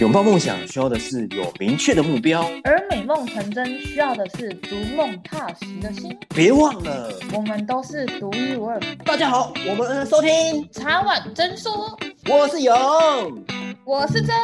[0.00, 6.18] 拥抱梦想需要的是有明确的目标，而美梦成真需要的是逐梦踏实的心。
[6.30, 8.80] 别忘了，我们都是独一无二。
[9.04, 11.96] 大家好，我们收听茶碗真说，
[12.28, 12.74] 我是勇，
[13.84, 14.34] 我是真。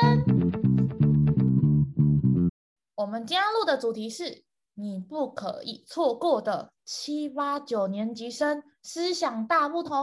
[2.95, 4.45] 我们今天录的主题是
[4.75, 9.99] 你不可以错过的七八九年级生思想大不同。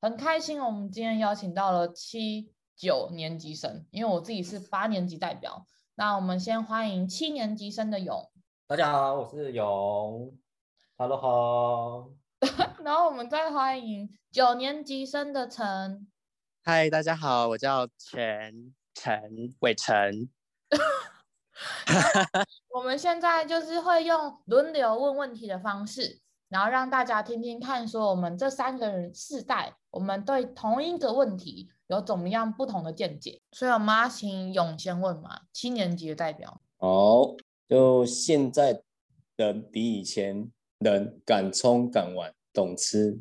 [0.00, 2.50] 很开心，我们今天邀请到了七。
[2.80, 5.66] 九年级生，因为我自己是八年级代表。
[5.96, 8.32] 那我们先欢迎七年级生的勇。
[8.66, 10.34] 大家好，我是勇。
[10.96, 12.08] Hello，好。
[12.82, 16.10] 然后我们再欢迎九年级生的陈。
[16.64, 20.30] 嗨，大家好，我叫陈陈伟成。
[22.74, 31.70] 我们现在就是会用轮流问问题的方式，然后让大家听听看，说我们这三个人世代，我们对同一个问题。
[31.90, 33.40] 有怎么样不同的见解？
[33.50, 36.60] 所以我们要请勇先问嘛，七年级的代表。
[36.78, 37.34] 哦，
[37.68, 38.80] 就现在
[39.34, 43.18] 人比以前人敢冲敢玩懂吃，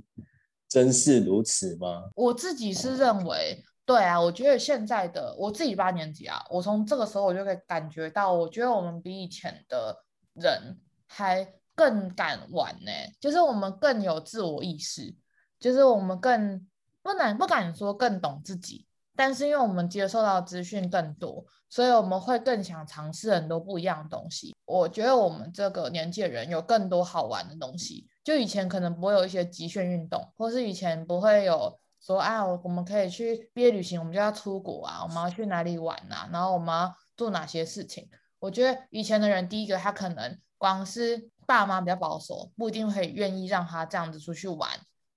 [0.67, 2.11] 真是如此吗？
[2.13, 9.97] 我自己是认为，对啊，我觉得现在的我自己八年级啊，我从这个时候我就可以感觉到，我觉得我们比以前的
[10.35, 15.15] 人还更敢玩呢，就是我们更有自我意识，
[15.59, 16.67] 就是我们更。
[17.01, 24.55] 不能不敢说更懂自己，但是因为我们接受到资讯更多，所以我们会更想尝试很多不一样的东西。
[24.65, 38.09] 我觉得我们这个年纪的人有更多好玩的东西，就以前可能不会有一些极限运动，或是以前不会有说啊，我们可以去毕业旅行，我们就要出国啊，我们要去哪里玩啊，然后我们要做哪些事情。
[38.39, 44.69] 我觉得以前的人，第一个他可能光是爸妈比较保守，不一定会愿意让他这样子出去玩。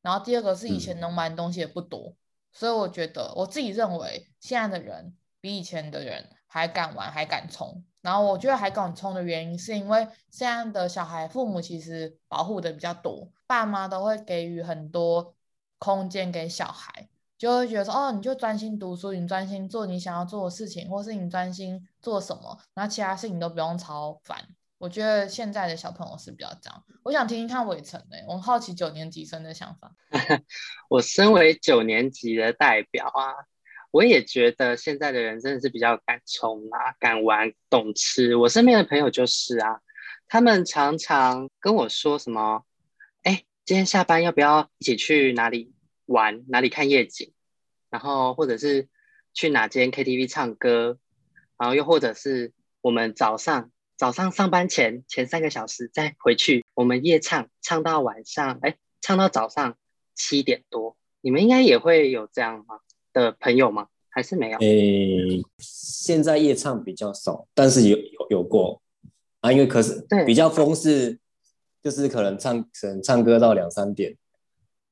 [0.03, 2.17] 然后第二个是以前能玩的东西也不多，嗯，
[2.53, 7.85] 所以我觉得我自己认为现在的人比以前的人还敢玩还敢冲。
[8.03, 15.37] 然后我觉得还敢冲的原因是因为现在的小孩父母其实保护的比较多，爸妈都会给予很多
[15.79, 17.09] 空间给小孩，
[17.39, 24.37] 就会觉得说哦，你就专心读书，你专心做你想要做的事情，或是你专心做什么，然后其他事情都不用操烦。
[24.83, 29.95] 我觉得现在的小朋友是比较这样，我想听听看伟成的，我好奇九年级生的想法。
[30.91, 33.33] 我身为九年级的代表啊，
[33.93, 38.35] 我也觉得现在的人真的是比较敢冲啊，敢玩，懂吃。
[38.35, 39.81] 我身边的朋友就是啊，
[40.27, 42.65] 他们常常跟我说什么，
[43.23, 45.73] 哎，今天下班要不要一起去哪里
[46.07, 47.33] 玩，哪里看夜景，
[47.89, 48.89] 然后或者是
[49.33, 50.99] 去哪间 KTV 唱歌，
[51.57, 53.71] 然后又或者是我们早上。
[54.03, 59.77] 早上上班前前三个小时再回去，我们夜唱唱到晚上，哎，唱到早上
[60.17, 60.97] 七点多。
[61.21, 62.81] 你们应该也会有这样吗
[63.13, 63.87] 的朋友吗？
[64.09, 64.59] 还是没有？
[64.59, 68.83] 诶，现在夜唱比较少，但是有有有过
[69.39, 69.53] 啊。
[69.53, 71.17] 因为可是比较疯是，
[71.81, 74.17] 就是可能唱可能唱歌到两三点，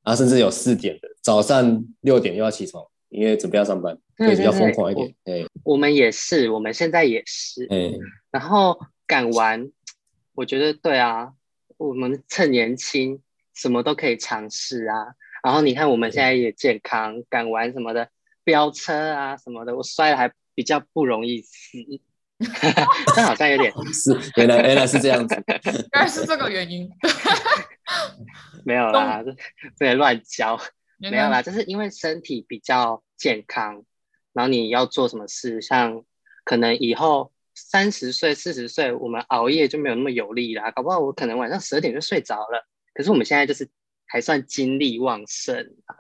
[0.03, 5.13] 啊，甚至有四点的，早上六点又要起床，因为准备要上班，所以比较疯狂一点。
[5.25, 7.67] 哎，我们也是，我们现在也是。
[7.71, 7.91] 哎，
[8.31, 8.79] 然后。
[9.11, 9.73] 敢玩，
[10.35, 11.33] 我觉得对啊，
[11.79, 13.21] 我们趁年轻，
[13.53, 15.17] 什么都可以尝试啊。
[15.43, 18.09] 然后你看我们现在也健康，敢玩什么的，
[18.45, 21.77] 飙车啊什么的，我摔了还比较不容易死。
[23.17, 25.35] 但好像有点 是，原来原来是这样子，
[25.93, 26.89] 原来是这个原因。
[28.65, 29.35] 没有啦，这
[29.77, 30.57] 这也乱教，
[30.99, 33.85] 没有啦，就是因为身体比较健康，
[34.33, 36.05] 然后你要做什么事，像
[36.45, 37.33] 可能以后。
[37.55, 40.71] 三十岁、四十岁，我们熬夜就没有那么有力啦。
[40.71, 42.67] 搞不好我可能晚上十二点就睡着了。
[42.95, 43.69] 可是我们现在就是
[44.07, 45.57] 还算精力旺盛
[45.87, 45.95] 啊，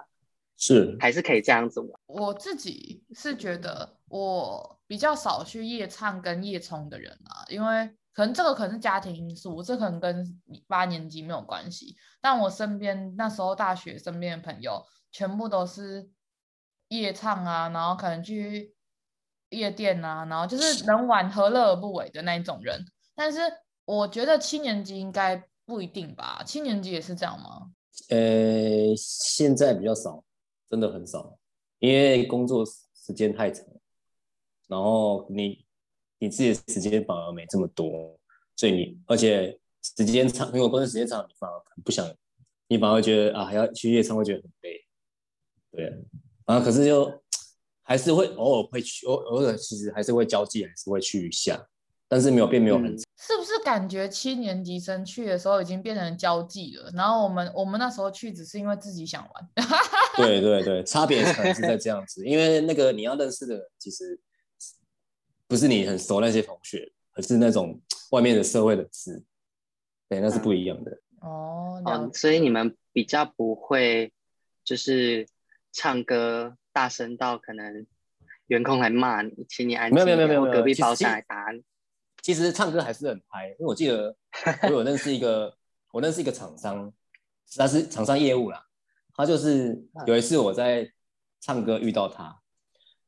[0.57, 1.91] 是还是可以这样子玩。
[2.07, 11.97] 我自己是觉得我比较少去夜唱跟夜冲的人啊，因为可能这个可能是家庭因素，这可能跟八年级没有关系。
[12.21, 16.09] 但我身边那时候大学身边的朋友全部都是
[16.89, 18.75] 夜唱啊，然后可能去。
[19.51, 23.39] 夜店啊，然后就是能玩何乐而不为的那一种人，但是
[23.85, 26.43] 我觉得七年级应该不一定吧？
[26.47, 27.71] 七年级也是这样吗？
[28.11, 30.23] 呃，现在比较少，
[30.71, 31.37] 真的很少，
[31.81, 33.67] 因为工作时间太长，
[34.69, 35.65] 然后你
[36.19, 38.17] 你自己的时间反而没这么多，
[38.57, 42.09] 所以你而且时间长，因为工作时间长，你反而不想，
[42.69, 44.85] 你反而会觉得啊，还要去夜场会觉得很累，
[45.73, 46.05] 对，
[46.45, 47.20] 啊，可是就。
[47.91, 51.61] 还是会偶尔会去，偶偶尔其实还是会交际，还是会去一下，
[52.07, 52.97] 但是没有变，没有很、嗯。
[53.19, 56.89] 是不是感觉七年级生去的时候已经变成交际了？
[56.95, 59.49] 然后我们我们那时候去只是因为自己想玩。
[60.17, 64.17] 对对对，差别可能是在这样子，因为那个你要认识的人其实
[65.49, 67.81] 不是你很熟那些同学，而是那种
[68.13, 69.21] 外面的社会的事，
[70.09, 70.97] 对，那是不一样的。
[71.23, 74.13] 哦，哦，所以你们比较不会
[74.65, 75.27] 就是
[75.73, 77.87] 唱歌大声到可能
[78.47, 81.63] 员工来骂你，请你安静，没有没有没有没有，隔壁包厢来打你。
[82.23, 84.15] 其实唱歌还是很嗨，因为我记得
[84.65, 85.57] 我有认识一个，
[85.93, 86.93] 我认识一个厂商，
[87.57, 88.67] 他是厂商业务啦。
[89.15, 90.91] 他就是有一次我在
[91.41, 92.41] 唱歌遇到他，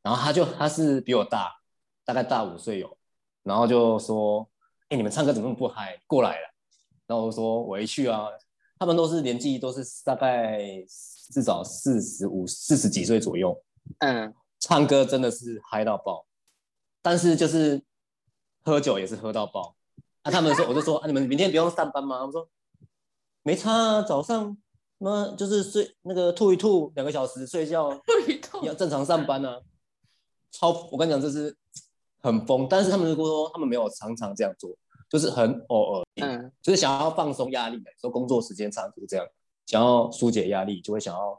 [0.02, 1.60] 然后他就他是比我大，
[2.04, 2.98] 大概大五岁有，
[3.42, 4.48] 然后就说
[4.90, 5.98] ：“哎，你们唱歌怎么那么不嗨？
[6.06, 6.54] 过来了。”
[7.06, 8.26] 然后我说：“我一去啊，
[8.82, 10.60] 他们都是年纪都是大概
[11.32, 13.56] 至少四十五、四十几岁左右，
[14.00, 16.26] 嗯，唱歌真的是嗨到爆，
[17.00, 17.80] 但是就是。”
[18.64, 19.74] 喝酒也是喝到爆，
[20.22, 20.30] 啊！
[20.30, 22.20] 他们说，我就说啊，你们明天不用上班吗？
[22.20, 22.48] 他们说
[23.42, 24.56] 没差啊，早上
[24.98, 29.60] 那就是睡那个吐一吐两个小时睡觉， 吐一吐要正常上班啊。
[30.52, 31.56] 超，我跟你讲，这是
[32.20, 34.70] 很疯，但是他们如果说他们没有常常这样做，
[35.12, 39.26] 就是很偶尔，嗯，就是想要放松压力，说工作时间长就是这样，
[39.66, 41.38] 想要疏解压力，就会想要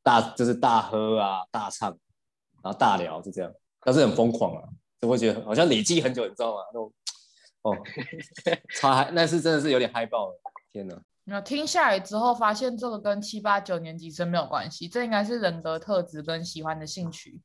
[0.00, 1.90] 大就是大喝啊，大唱，
[2.62, 4.62] 然后大聊，就这样，但是很疯狂啊。
[5.00, 6.60] 就会觉得好像累积很久，你知道吗？
[6.72, 6.92] 那种
[7.62, 7.76] 哦，
[8.80, 10.40] 超嗨，那是真的是有点嗨爆了！
[10.72, 10.96] 天哪！
[11.24, 17.40] 那听下来之后，发现这个跟七八九年级生没有关系，这应该是人格特质跟喜欢的兴趣。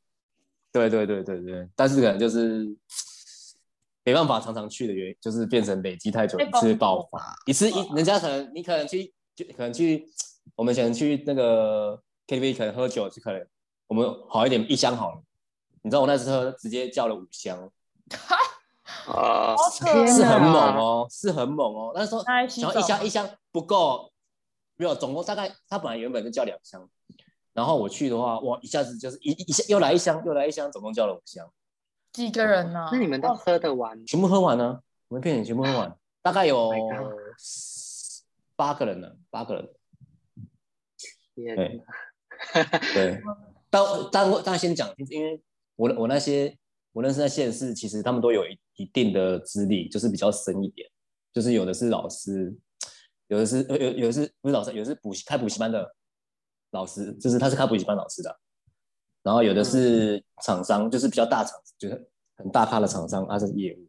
[0.71, 2.65] 对对对对对，但是可能就是
[4.09, 10.03] 没办法常常去的原因，就是变成累积太久，一次爆发，一次一，人家可能你可能去就可能去，
[10.55, 13.47] 我们想去那个 KTV 可能喝酒，就可能
[13.85, 15.21] 我们好一点一箱好了。
[15.83, 17.71] 你知道我那时候直接叫了五箱，
[19.13, 19.55] 啊，
[20.07, 21.91] 是很猛哦，是很猛哦。
[21.93, 24.11] 那时候然后一箱一箱不够，
[24.75, 26.89] 没有，总共大概他本来原本就叫两箱，
[27.53, 31.47] 然后我去的话，哇，一下子就是一一箱又来一箱又来一箱，总共叫了五箱。
[32.11, 32.89] 几个人呢？
[32.91, 34.05] 那你们都喝得完？
[34.05, 34.81] 全部喝完呢？
[35.07, 36.71] 我们骗你全部喝完， 大概有
[38.55, 39.69] 八个人呢，八个人。
[41.35, 41.81] 天对，
[42.93, 43.21] 对，
[43.69, 45.41] 但但我但先讲，因为。
[45.79, 46.53] 我我那些
[46.91, 50.85] 我认识那些人是，其实他们都有一一定的资历，就是比较深一点，
[51.31, 52.53] 就是有的是老师，
[53.27, 55.89] 有的是有有的是不是老师，有的是补习开补习班的
[56.71, 58.39] 老师，就是他是开补习班老师的，
[59.29, 63.87] 然后有的是厂商，就是比较大厂，就是很大咖的厂商，他是业务，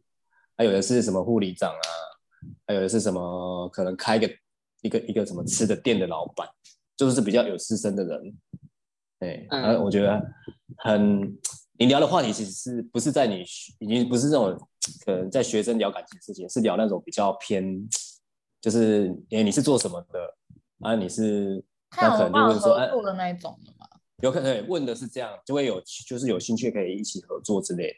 [0.55, 1.89] 还有的是什么护理长啊，
[2.67, 4.29] 还有的是什么可能开个
[4.83, 6.47] 一个一个什么吃的店的老板，
[6.95, 8.37] 就是比较有资深的人，
[9.19, 10.21] 对，然后我觉得
[10.77, 11.35] 很。
[11.79, 13.43] 你聊的话题其实是不是在你
[13.79, 14.55] 已经不是那种
[15.03, 17.89] 可能在学生聊感情的事情，是聊那种比较偏，
[18.61, 20.19] 就是哎你是做什么的
[20.81, 20.93] 啊？
[20.93, 21.65] 你是
[21.99, 23.87] 那可能就会说哎做的那一种的嘛？
[24.21, 27.95] 有可能问的是这样，就会有就是有兴趣可以一起合作之类的，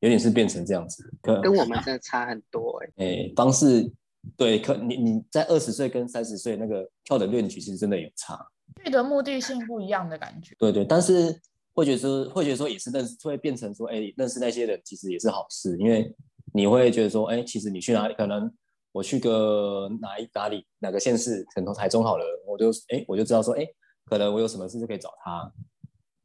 [0.00, 1.08] 有点是变成这样子。
[1.20, 3.26] 可跟我们真的差很多哎、欸。
[3.28, 3.90] 哎，方式
[4.36, 8.38] 对，可你你在二十岁跟三十岁那个跳的练曲其实真的有差，
[8.84, 10.54] 去的目的性不一样的感觉。
[10.58, 11.40] 对对，但是。
[11.74, 16.14] 会觉得说，会觉得说也是认识，会变成说，哎，认识那些人其实也是好事，因为
[16.52, 18.52] 你会觉得说，哎，其实你去哪里，可能
[18.92, 23.66] 我去个哪一哪里哪个县市，可能台中好了，我就哎，我就知道说，哎，
[24.06, 25.52] 可能我有什么事就可以找他，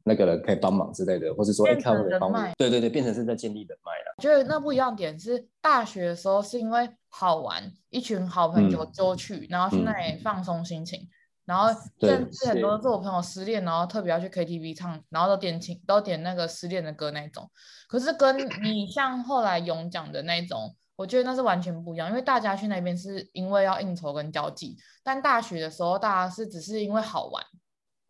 [0.04, 4.14] 那个人可以帮忙之类的，或者说，哎，看我的帮忙，对对对，变成是在建立人脉了。
[4.16, 11.00] 我觉得那不一样点是，大学的时候是因为好玩，一群好朋友就去，嗯、然后去那里放松心情。
[11.02, 11.08] 嗯
[11.48, 11.68] 然后
[11.98, 17.50] 甚至很多是我朋友失恋，然后特别要去 KTV 唱，然后都点情，都点那个失恋的歌那种。
[17.88, 22.10] 可是跟你像后来勇讲的那种，我觉得那是完全不一样。
[22.10, 27.42] 因为大家去那边是因为要应酬跟交际，但大学的时候大家是只是因为好玩，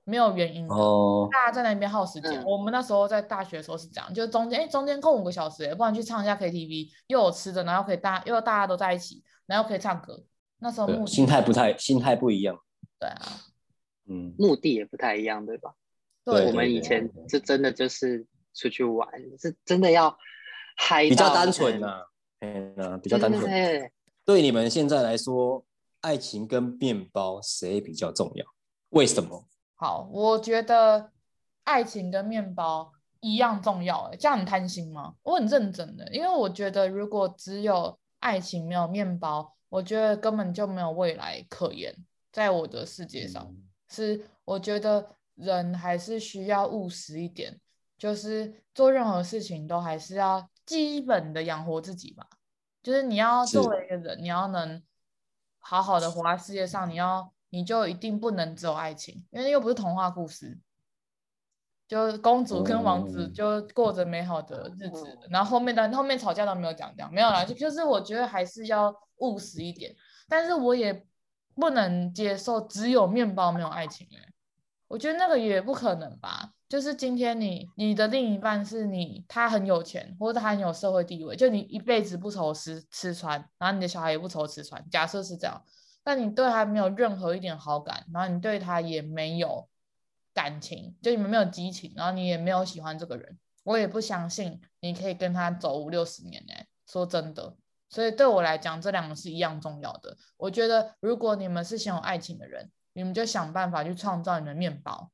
[0.09, 0.75] 没有原因的。
[0.75, 1.29] 哦。
[1.31, 2.43] 大家在那边耗时间。
[2.45, 10.25] 我们那时候在大学的时候是这样，就是中间哎中间空五个小时，不然去唱一下 KTV，又有吃的，然后可以大又大家都在一起，然后可以唱歌。
[10.61, 12.59] 那时候目心态不太心态不一样。
[12.99, 13.45] 对啊，
[14.09, 15.73] 嗯，目的也不太一样，对吧？
[16.25, 20.17] 对，我们以前是真的就是出去玩，是真的要
[20.77, 22.03] 嗨，比较单纯呐，
[22.41, 23.45] 嗯，比较单纯。
[24.25, 25.65] 对你们现在来说，
[26.00, 28.45] 爱情跟面包谁比较重要？
[28.91, 29.47] 为什么？
[29.81, 31.13] 好，我觉得
[31.63, 34.11] 爱情跟面包一样重要。
[34.11, 35.15] 哎，这样很贪心吗？
[35.23, 41.95] 我很认真的，因为我觉得如果只有爱情没有面包，我觉得根本就没有未来可言。
[42.33, 43.55] 在我的世界上，
[43.89, 47.61] 是我觉得人还是需要务实一点，
[47.97, 52.27] 就是做任何事情都还是要基本的养活自己吧。
[52.83, 54.83] 就是你要作为一个人，你要能
[55.61, 60.59] 好好的活在世界上，你要你就一定不能只有爱情，因为又不是童话故事。
[61.88, 69.97] 就公主跟王子就过着美好的日子，嗯、然后后面的后面吵架都没有讲这样，没有啦，就就是我觉得还是要务实一点，
[70.28, 71.07] 但是我也
[71.55, 74.19] 不能接受只有面包没有爱情哎，
[74.87, 76.52] 我觉得那个也不可能吧。
[76.69, 84.87] 就是今天你你的另一半是你，他很有钱或者他很有社会地位，就你一辈子不愁吃吃穿，然后你的小孩也不愁吃穿。
[84.90, 85.62] 假设是这样，
[86.09, 89.69] 但你对他没有任何一点好感，然后你对他也没有
[90.33, 96.55] 感情，就你们没有激情，然后你也没有喜欢这个人，我也不相信你可以跟他走五六十年呢。
[96.87, 97.55] 说真的，
[97.91, 100.17] 所以对我来讲，这两个是一样重要的。
[100.38, 105.11] 我觉得如果你们是想有爱情的人，你们就想办法去创造你的面包。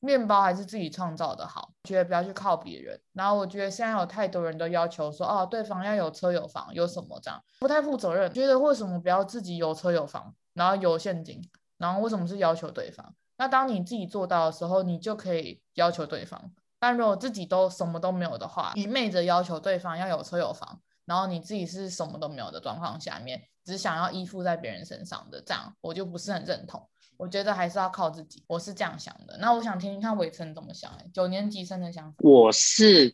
[0.00, 3.00] 面包还是自己创造的好，觉得不要去靠别人。
[3.12, 8.32] 然后我觉得现在有太多人都要求说，哦，对方要有车有房，有什么这样，不太负责任。
[8.32, 11.42] 觉得为什么不要自己有车有房，然后有现金，
[11.78, 13.14] 然后为什么是要求对方？
[13.36, 16.52] 那当你自己做到的时候，你就可以要求对方。
[16.80, 26.88] 但如果自己都什么都没有的话，一昧着要求对方要有车有房，然后你自己是什么都没有的状况下面，只想要依附在别人身上的这样，我就不是很认同。
[27.18, 29.36] 我觉得还是要靠自己，我是这样想的。
[29.40, 32.16] 那我想听听看伟成怎么想，九年级生的想法。
[32.20, 33.12] 我是，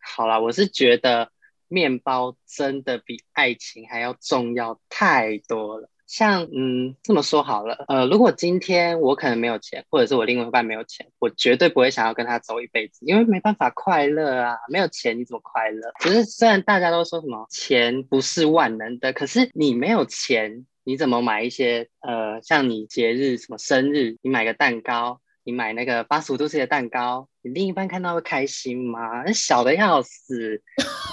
[0.00, 1.30] 好啦，我是觉得
[1.68, 5.88] 面包真的比爱情还要重要太多了。
[6.06, 15.92] 像，嗯，这么说好了，呃，如果今天我可能没有钱，或者是我另外一半没有钱，我绝对不会想要跟他走一辈子，因为没办法快乐啊，没有钱你怎么快乐？
[16.00, 20.66] 只是虽然大家都说什么钱不是万能的，可是你没有钱。
[20.84, 29.22] 你怎么买一些呃，像你节日什么生日，你买个蛋糕，你买那个八十五度 C 的蛋糕，你另一半看到会开心吗？
[29.24, 30.62] 那小的要死，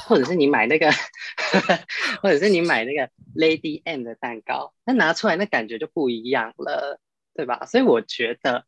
[0.08, 0.92] 或者是你买那个，
[2.22, 7.00] 或者是你买那个 Lady M 的蛋糕，那拿出来那感觉就不一样了，
[7.34, 7.66] 对吧？
[7.66, 8.66] 所以我觉得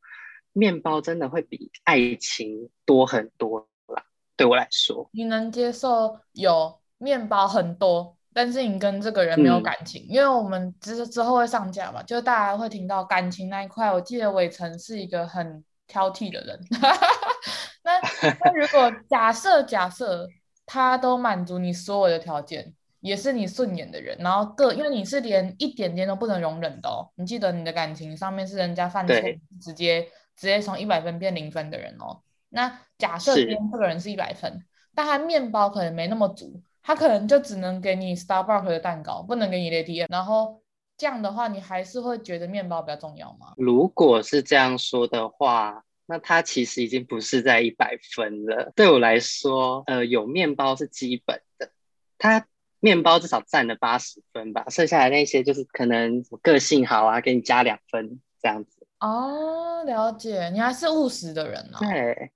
[0.53, 4.05] 面包真的会比爱情多很多啦，
[4.37, 5.09] 对我来说。
[5.11, 8.17] 你能接受有面包很多？
[8.33, 13.91] 但是你跟这个人没有感情，嗯、因为我们之之后会上架嘛，就大家会听到感情那一块。
[13.91, 16.59] 我记得伟成是一个很挑剔的人，
[17.83, 17.99] 那
[18.39, 20.27] 那如果假设假设
[20.65, 29.15] 他都满足你所有的条件，也是你顺眼的人，然后各因为你是连一点点都不能容忍的哦，你记得你的感情上面是人家犯错
[29.61, 30.03] 直接
[30.35, 32.21] 直接从一百分变零分的人哦。
[32.49, 34.63] 那假设今天这个人是一百分，
[34.95, 36.61] 但他面包可能没那么足。
[36.83, 40.07] 他可能就只能给你 Starbucks 的蛋糕，不能给你 Lady M。
[40.11, 40.61] 然后
[40.97, 43.53] 这样的话，你还是会觉得面包比较重要吗？
[43.57, 48.73] 如果是这样说的话，那他其实已经不是在一百分了。
[48.75, 51.71] 对我来说，呃，有面包是基本的，
[52.17, 52.45] 他
[52.81, 58.85] 面包至少占了八十分吧，剩下来那些就是可能个性好啊，给你加两分这样子。
[58.99, 61.79] 哦，了解，你还是务实的人哦。
[61.79, 62.31] 对，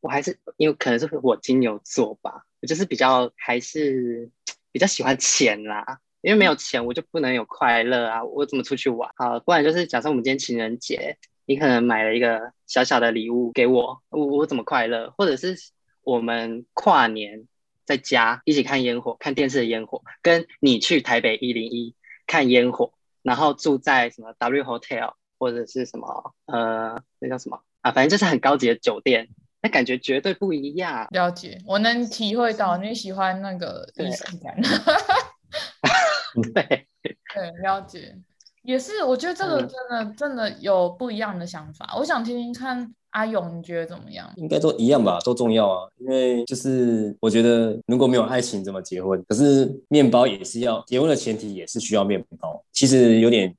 [0.00, 2.46] 我还是因为可能是我金牛座吧。
[2.60, 4.30] 我就是比较还是
[4.72, 9.10] 比较喜欢钱啦，因为没有钱我就不能有快乐啊，我怎么出去玩？
[9.16, 15.10] 好，不然就是假设我们今天情人节，你可能买了一个小小的礼物给我，我我怎么快乐？
[15.16, 15.56] 或者是
[16.02, 17.48] 我们跨年
[17.86, 21.94] 在家一起看烟火，看电视的烟火，跟你去台北一零一
[22.26, 29.28] 看烟火，然后住在什么 W Hotel 或者是什么呃那叫什么啊，反正就是很高级的酒店。
[29.62, 31.06] 那感觉绝对不一样。
[31.10, 34.56] 了解，我能体会到你喜欢那个仪式感。
[36.54, 37.16] 对对，
[37.62, 38.16] 了解，
[38.62, 39.02] 也是。
[39.02, 41.94] 我觉得这个真的、嗯、真的有不一样的想法。
[41.98, 44.30] 我想听听看阿勇，你觉得怎么样？
[44.36, 45.88] 应该都一样吧，都重要啊。
[45.98, 49.22] 因为就是我觉得如果没有爱情怎么结婚？
[49.28, 52.64] 可是面包也是要结婚的前提，也是需要面包。
[52.72, 53.54] 其实有点。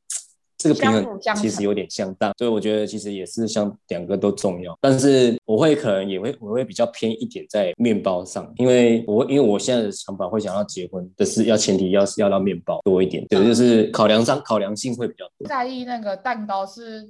[0.61, 15.47] 这个平衡其实有点相当，所以我觉得其实也是像两个都重要，但是我会可能也会我会比较偏一点在面包上，因为我因为我现在的想法会想要结婚的是要前提要是要到面包多一点，对，就是考量上考量性会比较多。
[15.47, 17.09] 在意那个蛋糕是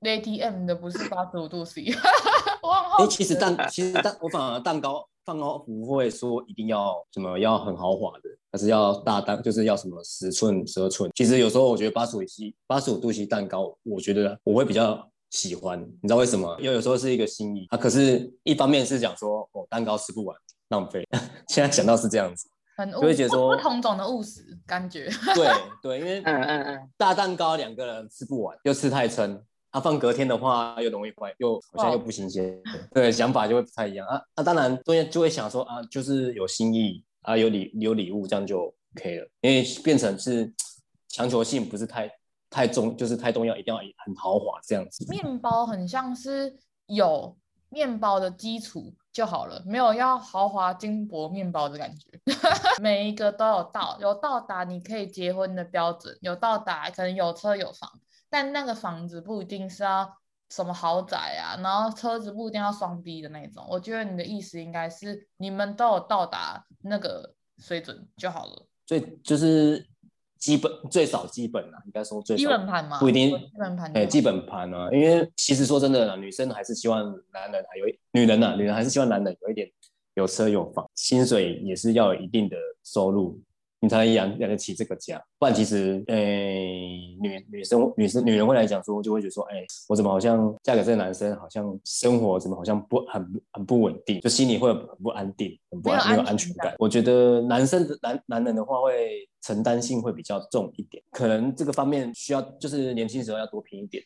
[0.00, 1.86] Lady M 的，不是八十五度 C。
[2.98, 8.30] 哎，其实蛋其实蛋我反而蛋糕蛋糕不会说一定要什么要很豪华的。
[8.50, 11.10] 还是要大蛋，就是要什么十寸、十二寸。
[11.14, 15.80] 其实有时候我觉得八十五 C、八十五度 C 蛋糕，我觉得我会比较喜欢。
[15.80, 16.54] 你知道为什么？
[16.60, 17.78] 因为有时候是一个心意啊。
[17.78, 20.36] 可是一方面是讲说，哦，蛋糕吃不完，
[20.68, 21.02] 浪费。
[21.48, 22.46] 现在想到是这样子，
[22.92, 25.08] 就会觉得说不同种的务实感觉。
[25.34, 25.48] 对
[25.82, 32.54] 对，因为嗯嗯嗯，大蛋糕两个人吃不完，又吃太撑，它、啊、放隔天的话又容易坏，又好像又不新鲜。
[32.54, 34.22] 哦、对，想法就会不太一样啊。
[34.36, 37.04] 那、啊、当然中间就会想说啊，就是有心意。
[37.22, 38.62] 啊，有礼有礼物，这样就
[38.96, 40.52] OK 了，因为变成是
[41.06, 42.10] 强求性不是太
[42.50, 45.06] 太重，就是太重要，一定要很豪华这样子。
[45.08, 46.52] 面包很像是
[46.86, 47.36] 有
[47.68, 52.10] 面包的基础就好了，没有要豪华金箔面包的感觉。
[52.82, 57.88] 每一个都有到，有到达你可以结婚的标准，有到达可能有车有房，
[58.32, 60.10] 但那个房子不一定是要
[60.48, 63.62] 什么豪宅啊，然后车子不一定要双 B 的那种。
[63.68, 68.66] 我觉得你的意思应该是你们都有到达那个水准就好了。
[68.86, 69.86] 最就是。
[70.42, 72.36] 基本最少基本啊，应该说最。
[72.36, 72.98] 基本盘嘛？
[72.98, 73.30] 不一定。
[73.30, 73.92] 基本盘。
[73.96, 77.00] 哎，基本盘啊，因为其实说真的，女生还是希望
[77.32, 79.70] 男人还有女人啊，女人还是希望男人有一点
[80.14, 83.40] 有车有房，薪水也是要有一定的收入。
[83.82, 96.72] 你才能养养得起这个家，不然其实，诶、欸，女女生、女生、女人会来讲说，就会觉得说，哎、欸，我怎么好像嫁给这个男生，好像生活怎么好像不很很不稳定，就心里会很不安定，很不安没有安全感。
[96.78, 104.00] 我觉得男生的男男人的话，会承担性会比较重一点，可能这个方面需要就是年轻时候要多拼一点。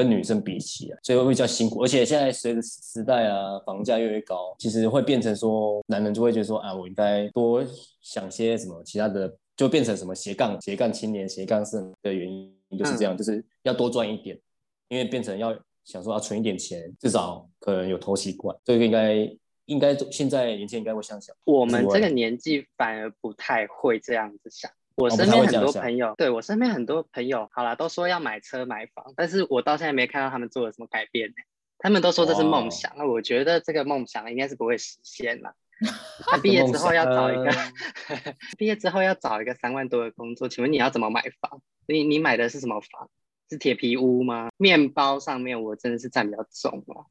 [0.00, 7.62] 跟女生比起啊，所以会比较辛苦，而且现在随着时代啊，房价越来越高，其实会变成说，男人就会觉得说，啊，我应该多
[8.00, 14.40] 想些什么其他的，就变成什么斜杠斜杠青年斜杠生的原因就是这样，嗯、就是要多赚一点，
[14.88, 15.54] 因为变成要
[15.84, 19.30] 想说要存一点钱，至少可能有偷习惯，这个应该
[19.66, 24.70] 应该现在年轻人应该会想想，我们这个年纪反而不太会这样子想。
[24.96, 31.34] 我身边很多朋友，对我身边很多朋友，好啦，都说要买车买房，但是我到现在没看到他们做了什么改变呢。
[31.78, 35.54] 他们都说这是梦想，那我觉得这个梦想应该是不会实现了。
[36.26, 37.50] 他毕业之后要找一个，
[38.58, 41.62] 毕业之后要找一个三万多的工作，请问你要怎么买房？
[41.86, 43.08] 你你买的是什么房？
[43.48, 44.50] 是铁皮屋吗？
[44.58, 47.08] 面包上面我真的是占比较重啊。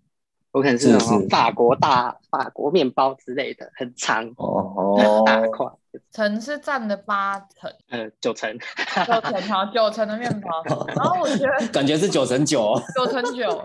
[0.52, 5.68] 我可能是那种法国大法国面包之类的，很长哦，大块。
[6.12, 8.52] 层是占了八层，呃，九层，
[9.08, 10.64] 九层好，九层的面包。
[10.96, 13.64] 然后我觉得 感觉是九成九，九成九。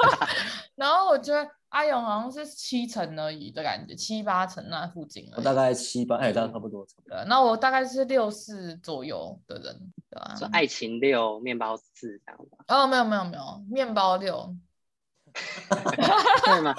[0.76, 5.30] 然后我觉得阿勇好像是七成而已的感觉，七八成那附近。
[5.36, 6.86] 我大概七八，哎，大概差不多。
[7.06, 10.34] 对，那我大概是六四左右的人，对吧？
[10.36, 12.50] 说爱情六，面包四这样子。
[12.68, 14.54] 哦，没有没有没有，面包六。
[16.44, 16.74] 对吗？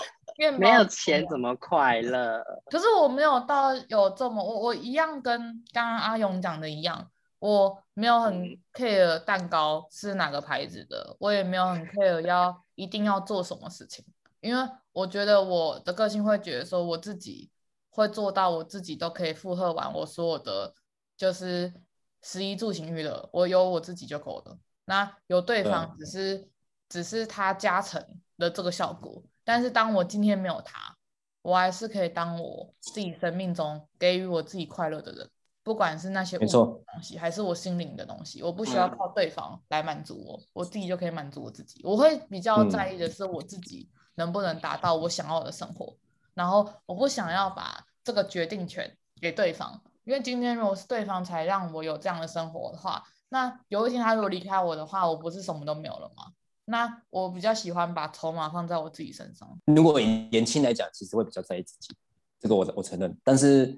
[0.57, 2.43] 没有钱怎么快乐？
[2.65, 14.03] 可是我没有到有这么，我我一样跟刚刚阿勇讲的一样，我没有很 care 蛋糕是哪个牌子的，我也没有很 care 要一定要做什么事情，
[14.41, 17.49] 因为我觉得我的个性会觉得说我自己
[17.89, 20.73] 会做到，我自己都可以负荷完我所有的
[21.15, 21.73] 就是
[22.21, 24.57] 食衣住行娱乐，我有我自己就够了。
[24.83, 26.49] 那有对方只是
[26.89, 28.03] 只是它加成。
[28.37, 30.93] 的这个效果，但是当我今天没有它，
[31.41, 35.29] 我还是可以当我自己生命中给予我自己快乐的人，
[35.63, 41.79] 不管是那些物质的东西，还是我心灵的东西，我不需要靠对方来满足我，我自己就可以满足我自己。
[41.85, 45.95] 我会比较在意的是我自己能不能达到我想要的生活，
[46.33, 56.33] 然后我不想要把这个决定权给对方，因为今天如果是对方才让我有这样的生活的话，那有一天他如果离开我的话，我不是什么都没有了吗？
[56.65, 59.47] 那我比较喜欢把筹码放在我自己身上。
[59.65, 61.95] 如果以年轻来讲，其实会比较在意自己，
[62.39, 63.15] 这个我我承认。
[63.23, 63.77] 但是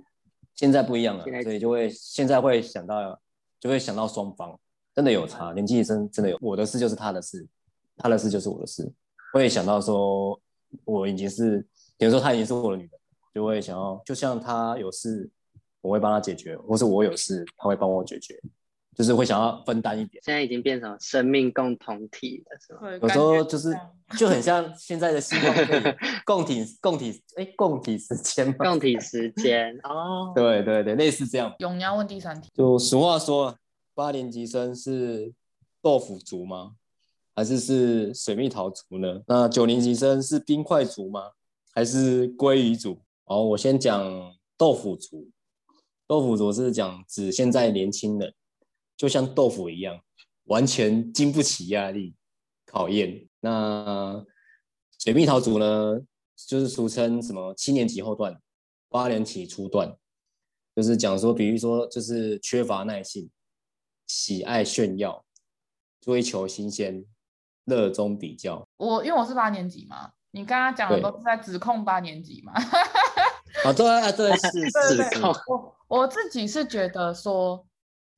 [0.56, 3.20] 现在不一样了，所以就会现在会想到，
[3.60, 4.58] 就会想到双方
[4.96, 7.46] 真的有差，年纪真真的有，我的事就是他的事，
[7.98, 8.90] 他的事就是我的事。
[9.34, 10.40] 会想到说，
[10.86, 12.92] 我已经是，比如说他已经是我的女人，
[13.36, 15.30] 就会想要，就像他有事，
[15.82, 18.42] 我会帮他解决，或是我有事，他会帮我解决。
[18.98, 22.98] 就是会想要分担一点，现在已经变成生命共同体了，是吗？
[23.00, 23.72] 有时候就是
[24.18, 25.84] 就很像现在的希望可以
[26.26, 31.54] 共体共体哎共体时间嘛，共体时间哦， 对对对，类似这样。
[31.60, 33.56] 永要问第三题，就俗话说，
[33.94, 35.32] 八年级生是
[35.80, 36.72] 豆腐族吗？
[37.36, 39.22] 还是是水蜜桃族呢？
[39.28, 41.22] 那九年级生是冰块族吗？
[41.72, 42.98] 还是鲑鱼族？
[43.26, 45.30] 好，我先讲豆腐族。
[46.08, 48.34] 豆腐族是讲指现在年轻人。
[48.98, 50.02] 就像豆腐一样，
[50.46, 52.16] 完全经不起压力
[52.66, 53.28] 考验。
[53.42, 54.26] 那
[55.00, 56.02] 水蜜桃族呢，
[56.36, 58.42] 就是俗称什么七年级后段、
[58.90, 59.96] 八年级初段，
[60.76, 63.30] 就是讲说，比如说，就是缺乏耐性，
[64.08, 65.24] 喜爱炫耀，
[66.02, 67.06] 追求新鲜，
[67.66, 68.68] 热衷比较。
[68.78, 72.54] 我因为我是八年级嘛，你刚刚讲的都是在指控八年级嘛？
[73.64, 75.20] 啊，对啊，对， 是是。
[75.48, 77.64] 我我自己是觉得说。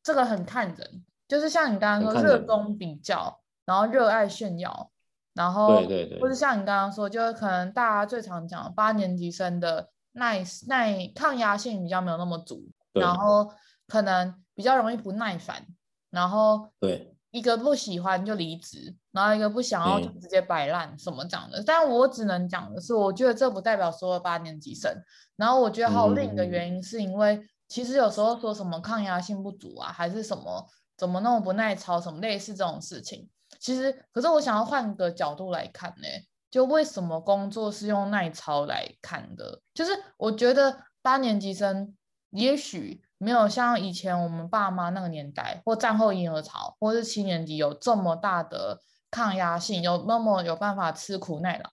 [0.03, 4.91] 这个很看人，就是像你刚刚说热衷比较，然后热爱炫耀，
[5.33, 13.51] 然后对对对，或者像你刚刚说，就是可能大家最常讲八年级生的耐耐抗压性比较没有那么足，然后
[13.87, 15.65] 可能比较容易不耐烦，
[16.09, 17.15] 然后对。
[17.31, 21.59] 一个不喜欢就离职，然后一个不想要就直接摆烂什么讲的。
[21.59, 24.91] 嗯、但我只能讲的是，我觉得这不代表所有八年级生。
[25.35, 33.29] 然后我觉得还有另一个原因，是因为其实有时候说什么抗压性不足啊，还是什么怎么那么不耐操，什么类似这种事情。
[33.59, 36.07] 其实，可是我想要换个角度来看呢，
[36.49, 39.61] 就为什么工作是用耐操来看的？
[39.73, 41.95] 就是我觉得八年级生
[42.31, 48.79] 也许没有像以前我们爸妈那个年代，或战后婴儿潮，或是七年级有这么大的
[49.11, 51.69] 抗压性，有那么有办法吃苦耐劳。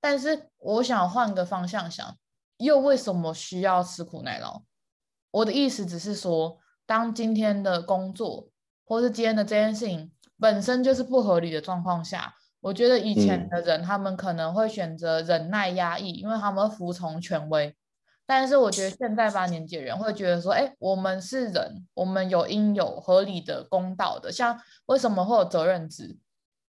[0.00, 2.16] 但是我想换个方向想，
[2.58, 4.62] 又为什么需要吃苦耐劳？
[5.30, 8.48] 我的意思只是说，当今天的工作，
[8.84, 10.10] 或是今天的这件事情。
[10.42, 17.76] 本身就是不合理的状况下，我觉得以前的人他们可能会选择忍耐压抑，嗯、因为他们会服从权威。
[18.24, 24.32] 但是我觉得现在八年级的人会觉得说，哎，我们是人，我们有应有合理的公道的。
[24.32, 26.16] 像为什么会有责任制？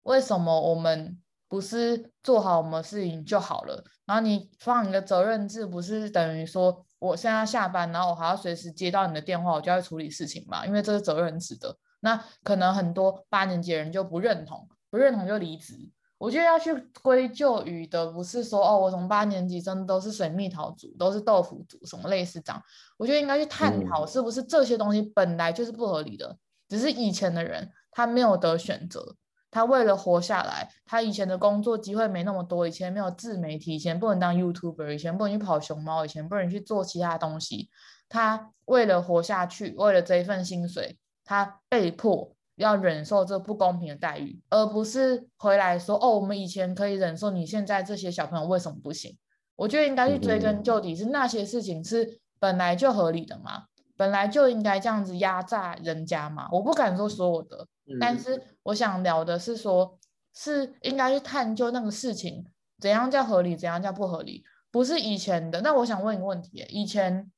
[0.05, 3.85] 为什么我们不是做好我们事情就好了？
[4.07, 10.67] 然后你放一个责任制，不是等于说我现在下班，然后我还要随时接到你的电话，我就要处理事情嘛？
[10.67, 11.77] 因为这是责任制的。
[12.01, 15.75] 那可能很多八年级的人就不认同，不认同就离职。
[16.17, 22.61] 我觉得要去归咎于的不是说哦，我从八年级真的都是水蜜桃族，都是豆腐族，什么类似这样。
[22.97, 29.15] 我觉得应该去探讨是不是这些东西本来就是不合理的，嗯、只是以前的人他没有得选择，
[29.51, 37.71] 他为了活下来，他以前的工作机会没那么多，以前没有自媒体，以前不能当 YouTuber，以前不能去跑熊猫，以前不能去做其他东西。
[38.09, 40.99] 他为了活下去，为了这一份薪水。
[41.31, 49.15] 他被迫要忍受这不公平的待遇，而不是回来说：“哦，我们以前可以忍受，你现在这些小朋友为什么不行？”
[49.55, 53.65] 我觉得应该去追根究底，是那些事情是本来就合理的嘛？
[53.95, 56.49] 本来就应该这样子压榨人家嘛？
[56.51, 57.67] 我不敢说所有的，
[58.01, 59.99] 但是我想聊的是说，
[60.35, 62.45] 是应该去探究那个事情
[62.79, 65.61] 怎样叫合理，怎样叫不合理，不是以前的。
[65.61, 67.31] 那我想问一个问题：以前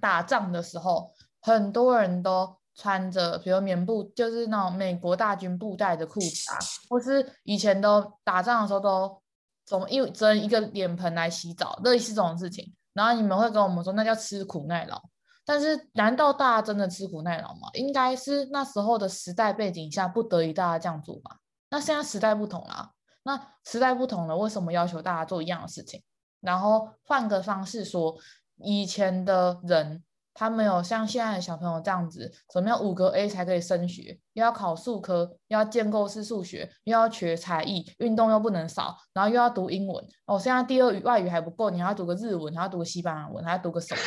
[0.00, 2.56] 打仗的时候，很多人都。
[2.78, 9.18] 穿着比如棉布，就是那种美国大军布袋的裤子啊，或是以前都打仗的时候都
[9.64, 12.70] 总一整一个脸盆来洗澡，类似这种事情。
[12.92, 15.02] 然后你们会跟我们说那叫吃苦耐劳，
[15.46, 17.70] 但是难道大家真的吃苦耐劳吗？
[17.72, 21.38] 应该是那时候的时代背景下不得已大家这样做吧。
[21.70, 22.90] 那现在时代不同了，
[23.22, 26.02] 那时代不同了，为什么要求大家做一样的事情？
[26.40, 28.16] 然后换个方式说，
[28.56, 30.02] 以前的人。
[30.38, 34.20] 他没有像现在的小朋友这样子，怎么样五个 A 才可以升学？
[34.34, 40.06] 又要考数科，又要建构式数学，又要学才艺，运动又不能少，然后又要读英文。
[40.26, 44.00] 哦，现在第二语外语还不够，你还要读个日文，还要读个西班牙文，还要读个什么？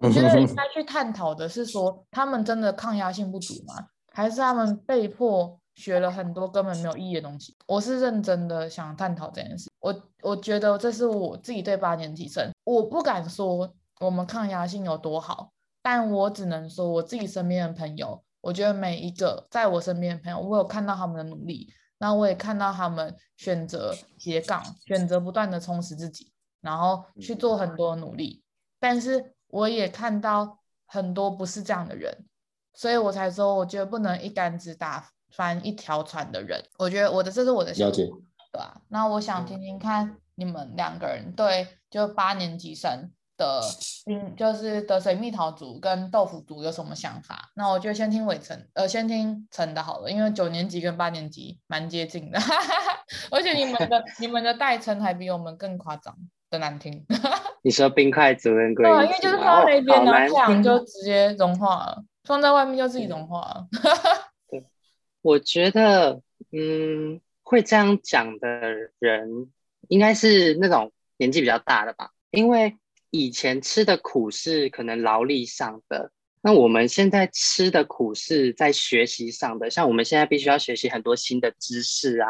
[0.00, 3.74] 我觉得应该去探讨的是说，他们真的抗压性不足吗？
[4.12, 7.56] 还是他们被迫学了很多根本没有意义的东西？
[7.66, 9.70] 我是认真的想探讨这件事。
[9.80, 13.72] 我我觉得这是我自己对八年级生，我不敢说。
[14.00, 15.52] 我们抗压性有多好？
[15.82, 26.32] 但我只能说，我自己身边的朋友，我觉得每一个在我身边的朋友，我有看到他们的努力，那我也看到他们选择斜杠，选择不断的充实自己，
[26.62, 28.42] 然后去做很多努力。
[28.78, 32.24] 但是我也看到很多不是这样的人，
[32.74, 36.62] 所以我才说，我觉得不能一竿子打翻一条船的人。
[36.78, 38.10] 我觉得我的这是我的想法，对
[38.52, 38.80] 吧？
[38.88, 43.10] 那我想听听看你们两个人对就八年级生。
[43.40, 43.62] 的，
[44.04, 47.50] 嗯，就是的水蜜桃族跟豆腐族有什么想法？
[47.54, 52.38] 那我就先听伟成，呃，先听陈的好了，因为九年级跟八年级蛮接近的，
[53.32, 56.14] 而且你们的你们的代称还比我们更夸张
[56.50, 57.02] 的难听。
[57.62, 58.84] 你说冰块族跟龟？
[58.84, 63.66] 对，因为就是放在那边，然后太阳就直接融化了，放在外面就自己融化了。
[64.48, 64.64] 对，
[65.22, 66.20] 我觉得，
[66.52, 68.48] 嗯，会这样讲的
[68.98, 69.50] 人，
[69.88, 72.76] 应该是那种年纪比较大的吧，因为。
[73.12, 79.68] 以前吃的苦是可能劳力上的，那我们现在吃的苦是在学习上的。
[79.68, 82.28] 像我们现在必须要学习很多新的知识啊，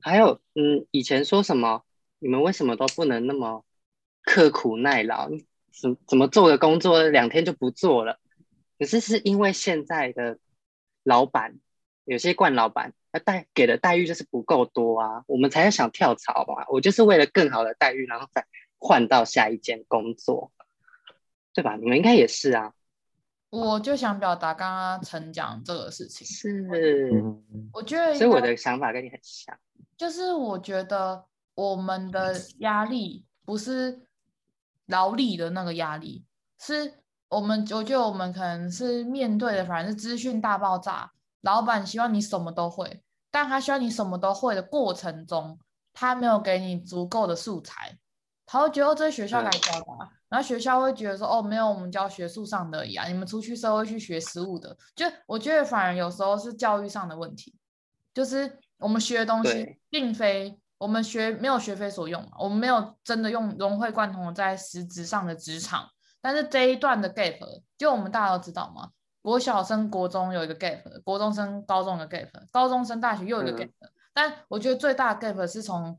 [0.00, 1.82] 还有，嗯，以前说什么，
[2.18, 3.62] 你们为什么都不能那么
[4.24, 5.30] 刻苦耐劳？
[5.70, 8.18] 怎怎么做个工作两天就不做了？
[8.78, 10.38] 可是是因为现在的
[11.02, 11.58] 老板，
[12.04, 16.64] 有些惯老板，他待给的待遇就是不够多啊，我们才要想跳槽嘛。
[16.68, 18.46] 我就是为了更好的待遇，然后再。
[18.86, 20.52] 换到下一间工作，
[21.54, 21.74] 对吧？
[21.76, 22.74] 你们应该也是啊。
[23.48, 27.10] 我就想表达刚刚陈讲这个事情，是，
[27.72, 29.58] 我觉得，所以我的想法跟你很像，
[29.96, 34.02] 就是我觉得我们的压力不是
[34.86, 36.24] 劳力的那个压力，
[36.58, 36.94] 是
[37.28, 43.02] 我们，我觉得我们可能是面对的，反正是资讯大爆炸，老板希望你什么都会。
[43.30, 45.58] 但他需要你什么都会的过程中，
[45.92, 47.98] 他没有给你足够的素材，
[48.46, 57.52] 他会觉得哦，这是学校该教的，啊，然后学校会觉得说哦，没有，我们教学术上的而已啊，你们出去社会去学实务的，就我觉得反而有时候是教育上的问题，
[58.14, 65.88] 就是我们学的东西并非我们学没有学非所用，我们没有真的用融会贯通在实质上的职场，
[66.20, 67.38] 但是这一段的 gap，
[67.78, 68.90] 就我们大家都知道嘛。
[69.22, 73.88] 国小升国中有一个 gap，国中升高中的 gap，高中升大学又有一个 gap，嗯。
[74.12, 75.98] 但我觉得最大的 gap 是从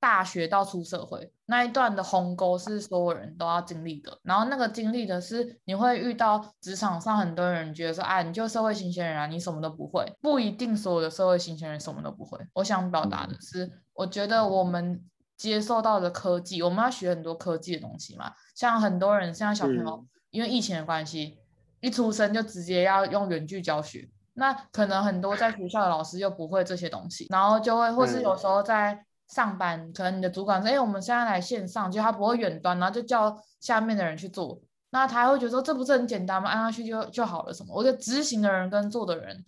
[0.00, 4.18] 大学到出社会那一段的鸿沟是所有人都要经历的。
[4.22, 10.10] 然后那个经历的是你会遇到职场上很多人觉得说，哎，你就社会新鲜人啊，你什么都不会。
[10.22, 12.38] 不一定所有的社会新鲜人什么都不会。
[12.54, 13.70] 我想表达的是，
[14.00, 15.02] 我觉得我们
[15.36, 18.32] 接受到的科技，我们要学很多科技的东西嘛。
[18.54, 21.38] 像很多人，像小朋友，因为疫情的关系。
[21.82, 34.60] 一出生就直接要用远距教学，那可能很多在学校的老师又不会这些东西，然后就会或是有时候在上班，嗯、可能你的主管说，哎，我们现在来线上，就他不会远端，然后就叫下面的人去做，
[34.90, 36.50] 那他还会觉得说，这不是很简单吗？
[36.50, 37.74] 按下去就就好了什么？
[37.74, 39.42] 我觉得执行的人跟做的人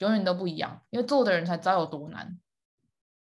[0.00, 2.38] 永远都不一样，因为做的人才知道有多难，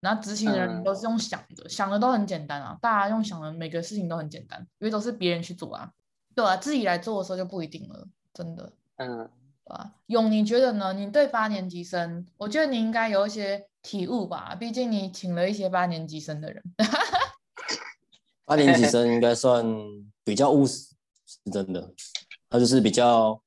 [0.06, 5.90] 然后执行的人都是用想的，嗯、想的都很简单啊，大家用想的每个事情都很简单，因为都是别人去做啊，
[6.32, 8.06] 对啊，自己来做的时候就不一定了。
[8.32, 9.28] 真的，嗯，
[9.64, 10.92] 啊，勇，你觉得呢？
[10.92, 16.62] 你对八年级生，我觉得你应该有一些体悟吧，毕竟你请了一些八年级生的人。
[18.46, 19.66] 八年级生应该算
[20.22, 20.94] 比较务实，
[21.26, 21.92] 是真的。
[22.48, 23.42] 他就是比较，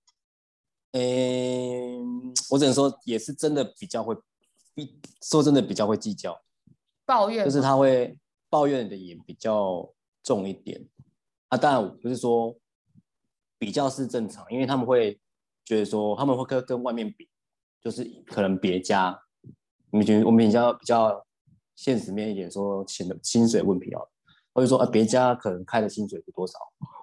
[0.91, 1.99] 嗯、欸，
[2.49, 4.13] 我只能说也是真的比较会，
[5.21, 6.37] 说真的比较会计较，
[7.09, 8.15] 抱怨，就是他会
[8.49, 9.91] 抱怨的也比较
[10.21, 10.87] 重一点。
[11.49, 12.55] 啊，当然不是说。
[13.61, 15.19] 比较是正常，因为他们会
[15.65, 17.27] 觉得说，他们会跟跟外面比，
[17.81, 19.21] 就是可能别家，
[19.91, 21.25] 我们觉得我们比较比较
[21.75, 24.01] 现实面一点说，钱的薪水问题啊，
[24.53, 26.57] 或者说啊别家可能开的薪水是多少，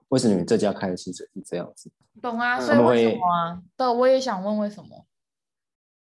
[0.08, 1.92] 为什么你这家开的薪水是这样子？
[2.22, 3.62] 懂啊，所以为什么啊？
[3.76, 5.04] 对，我也想问为什么？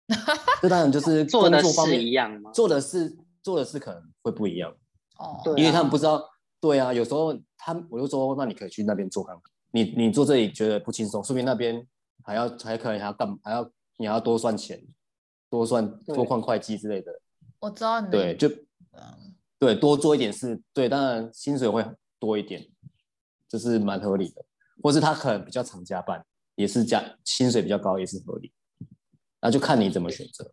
[0.62, 2.52] 这当然就是工作方面一样吗？
[2.52, 4.76] 做的事做的事可能会不一样
[5.20, 6.28] 哦，因为他们不知道，
[6.60, 9.44] 对啊，有时候他我就说，那你可以去那边做看看。
[9.70, 11.86] 你你坐这里觉得不轻松，说明那边
[12.24, 14.84] 还要还可能还要干，还要你还要多算钱，
[15.48, 17.22] 多算多换会计之类的。
[17.60, 18.10] 我知道你。
[18.10, 18.50] 对，就
[19.60, 21.86] 对多做一点事，对，当然薪水会
[22.20, 22.68] 多一点，
[23.48, 24.44] 这是蛮合理的。
[24.82, 28.52] 或是他可能比较常加班，也是加薪水比较高，也是合理。
[29.40, 30.52] 那就看你怎么选择。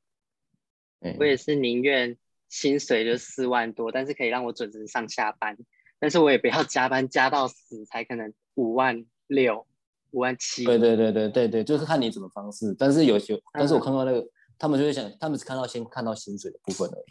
[1.18, 2.16] 我也是宁愿
[2.52, 5.56] 薪水就四万多，但是可以让我准时上下班，
[5.98, 9.04] 但是我也不要加班加到死才可能五万。
[9.28, 9.66] 六
[10.10, 12.74] 五万七，对对对对对对，就是看你怎么方式。
[12.78, 17.04] 但是有些，但是我看到那个，嗯、他们就会想，他们只看到先看到薪水的部分而已，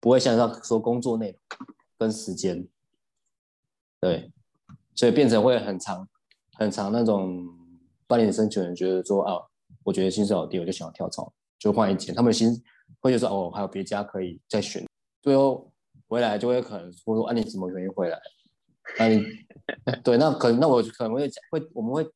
[0.00, 1.38] 不会想到说工作内容
[1.98, 2.66] 跟时间。
[4.00, 4.32] 对，
[4.94, 6.08] 所以变成会很长
[6.54, 7.46] 很长那种
[8.06, 9.42] 八年生，人觉得说啊，
[9.82, 12.14] 我觉得薪水好低，我就想要跳槽，就换一间。
[12.14, 12.50] 他们薪
[13.00, 14.84] 会就说哦，还有别家可以再选。
[15.22, 15.72] 最后
[16.08, 18.18] 回来就会可能说说，啊，你什么原因回来？
[18.98, 19.24] 那你
[20.04, 22.06] 对，那可能那我可能会讲会我们会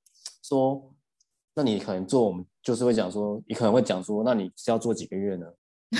[0.42, 0.94] 说，
[1.54, 5.46] 那你可能做我们就是会讲说，你可能会讲说，那你是要做几个月呢？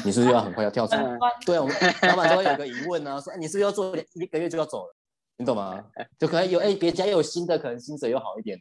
[0.05, 0.97] 你是不是要很快要跳槽？
[1.47, 4.95] 对啊，我们老板就会有个疑问啊，说你是不是要做一个月就要走了？
[5.39, 5.83] 你懂吗？
[6.19, 8.61] 就可能有哎，别家又有新的，可能薪水又好一点。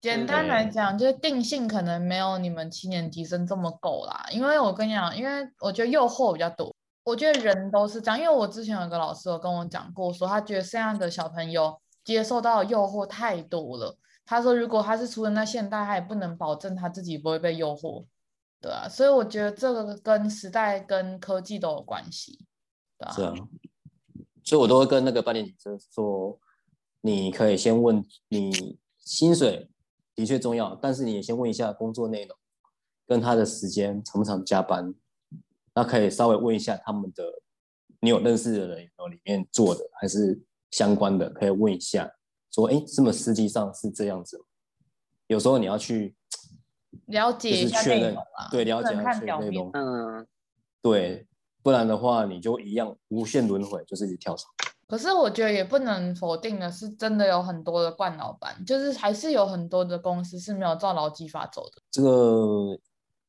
[0.00, 6.74] 简单来讲，就是定性可能没有你们七年级生这么够啦，因为我跟你讲，因为我觉得诱惑比较多。
[7.04, 13.96] 我觉得人都是这样，因为我之前有个老师有跟我讲过，说他觉得现在的小朋友接受到的诱惑太多了。
[14.24, 18.04] 他说，如果他是出生在现代，他也不能保证他自己不会被诱惑，
[18.60, 18.88] 对啊。
[18.88, 22.46] 所以我觉得这个跟时代跟科技都有关系，
[22.96, 23.12] 对啊。
[23.12, 23.34] 是啊，
[24.44, 26.38] 所以我都会跟那个八年级生说，
[27.00, 29.68] 你可以先问你薪水
[30.20, 32.36] 的确重要，但是你也先问一下工作内容
[33.06, 34.94] 跟他的时间常不常加班。
[35.74, 37.24] 那可以稍微问一下他们的，
[38.00, 40.38] 你有认识的人有里面做的还是
[40.72, 42.12] 相关的，可以问一下，
[42.52, 44.44] 说，哎，这么实际上是这样子。
[45.28, 46.14] 有时候你要去
[47.08, 50.26] 了解一下内容啊，对，了解一下内容，嗯，
[50.82, 51.26] 对，
[51.62, 54.50] 不然的话你就一样无限轮回，就是你跳槽。
[54.90, 61.80] 可是我觉得也不能否定的是，真的有很多的惯老板，就是还是有很多的公司是没有照劳基法走的。
[61.92, 62.76] 这个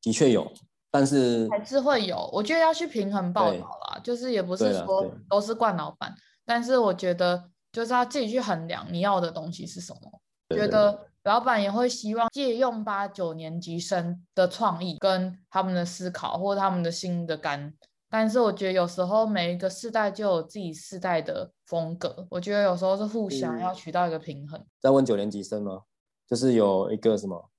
[0.00, 0.52] 的确有。
[0.90, 10.20] 但是还是会有，我觉得要去平衡报道啦，就是也不是说都是惯老板，但是我觉得就是要自己去衡量你要的东西是什么。
[10.54, 17.72] 觉得老板也会希望借用八九年级生的创意跟他们的思考或他们的新的感。
[18.12, 24.62] 但是我觉得有时候每一个世代就有自己世代的风格，我觉得有时候是互相要取到一个平衡。
[24.78, 25.84] 在问九年级生吗？
[26.28, 27.50] 就是有一个什么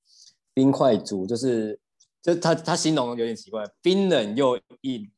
[0.54, 1.80] 冰块族，就是
[2.22, 5.12] 就他他形容有点奇怪，冰冷又硬，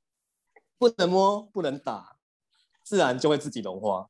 [0.78, 2.16] 不能摸不能打，
[2.82, 4.10] 自然就会自己融化。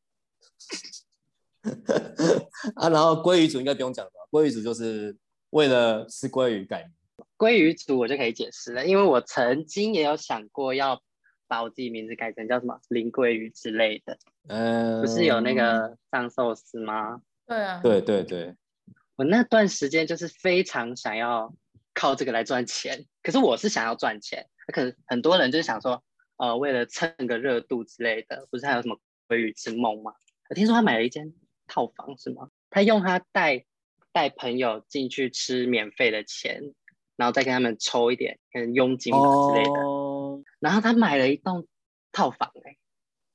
[2.75, 4.19] 啊，然后鲑鱼族应该不用讲了吧？
[4.29, 5.17] 鲑鱼族就是
[5.49, 6.93] 为了吃鲑鱼改名。
[7.35, 11.01] 鲑鱼族我就可以解释了，因为我曾经也有想过要。
[11.47, 17.21] 把我自己名字改成叫什么林桂鱼之类的，嗯，不是有那个藏寿司吗？
[17.45, 18.55] 对啊，对对对，
[19.15, 21.53] 我那段时间就是非常想要
[21.93, 26.03] 靠这个来赚钱，可是我是想要赚钱，可能很多人就是想说，
[26.37, 30.13] 呃，为了蹭个热度之类的，不是还有什么鲑鱼之梦吗？
[30.49, 31.33] 我听说他买了一间
[31.67, 32.49] 套房是吗？
[32.69, 33.65] 他用他带
[34.11, 36.73] 带朋友进去吃免费的钱，
[37.15, 39.94] 然后再跟他们抽一点，可能佣金吧之类的。
[40.55, 40.65] Oh.
[40.65, 41.67] 然后他买了一栋
[42.11, 42.77] 套房，哎，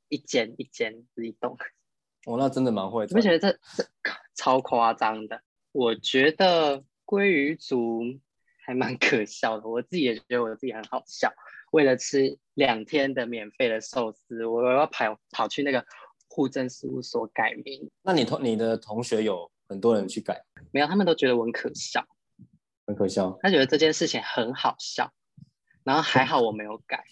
[0.09, 1.57] 一间一间是一栋，
[2.27, 3.07] 哦，那真的蛮会。
[3.07, 3.87] 你不觉得这这
[4.35, 5.43] 超夸张的？
[5.73, 8.03] 我觉得鲑鱼族
[8.65, 11.33] 还蛮可笑的，我自己也觉得我自己很好笑。
[11.71, 15.87] 为了吃两天的免费的寿司，我要跑跑去那个
[16.29, 17.89] 户政事务所改名。
[18.03, 20.43] 那你同你的同学有很多人去改？
[20.73, 22.05] 没有，他们都觉得我很可笑，
[22.87, 23.39] 很可笑。
[23.41, 25.13] 他觉得这件事情很好笑。
[25.91, 27.03] 然后还好我没有改，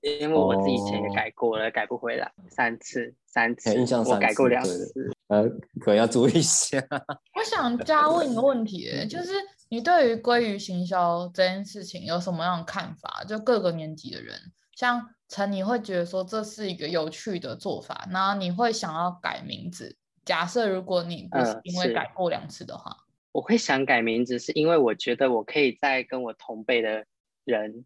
[0.00, 6.82] 因为我自己以前也改过了，哦、改不回来，三次三次，印象三次我改过两次，呃，可能要注意一下。
[7.38, 9.30] 我想加问一个问题，就是
[9.68, 13.22] 你对于鲑鱼行销这件事情有什么样的看法？
[13.28, 14.36] 就各个年级的人，
[14.74, 19.96] 像陈，你会觉得说这是一个有趣的做法，然后你会想要改名字。
[20.24, 22.96] 假设如果你不是因为改过两次的话，呃、
[23.30, 27.06] 我会想改名字，是因为我觉得我可以在跟我同辈的。
[27.44, 27.84] 人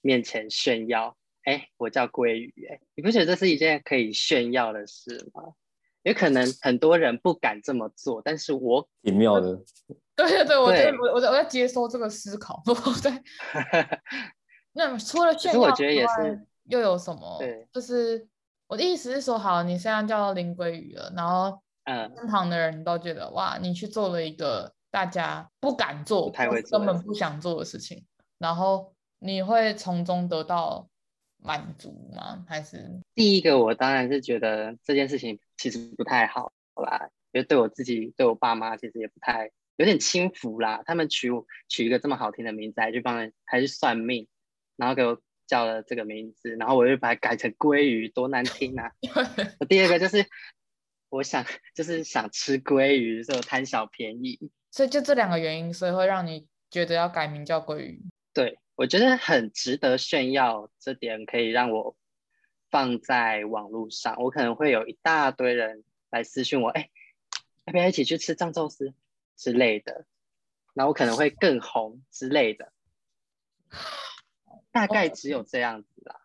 [0.00, 5.42] 面前炫耀，哎，我叫鲑鱼，哎，你不觉得这是一件可以炫耀的事吗？
[6.02, 9.56] 有可能很多人不敢这么做，但是我挺妙的。
[10.16, 10.64] 对对对，我
[11.06, 13.22] 我我在我在接收这个思考， 我在。
[14.74, 17.38] 那除了炫耀，我觉得也是又有什么？
[17.38, 18.26] 对，就是
[18.66, 28.04] 我的意思是说，好，你现在叫林鲑鱼了，然后嗯，身旁的人都觉得哇，你去做了一个大家不敢做，太会做，根本不想做的事情。
[28.42, 30.88] 然后你会从中得到
[31.38, 32.44] 满足吗？
[32.48, 37.08] 还是第一个，我当然是觉得这件事情其实不太好，好吧？
[37.30, 40.82] 因为对我自己、对我爸妈，其实也不太有点轻浮啦。
[40.84, 44.26] 他们取我取一个这么好听的名字，还去帮人，还去算命，
[44.76, 48.90] 然后给我叫了这个名字，然后我就把它改成鲑鱼，多难听啊！
[49.60, 50.26] 我第二个就是
[51.10, 51.44] 我想
[51.76, 54.50] 就是想吃鲑鱼，所以我贪小便宜。
[54.72, 58.02] 所以就这两个原因，所以会让你觉得要改名叫鲑鱼。
[58.34, 61.96] 对，我觉得很值得炫耀，这点可以让我
[62.70, 64.16] 放在网络上。
[64.18, 66.90] 我可能会有一大堆人来私讯我，哎，
[67.64, 68.94] 要不要一起去吃藏寿司
[69.36, 70.06] 之类的？
[70.74, 72.72] 那我可能会更红之类的。
[74.70, 76.20] 大概只有这样子啦。